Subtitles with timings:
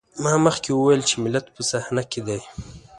[0.23, 2.41] ما مخکې وويل چې ملت په صحنه کې دی.